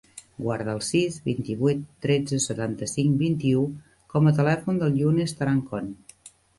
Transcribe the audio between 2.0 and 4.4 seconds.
tretze, setanta-cinc, vint-i-u com a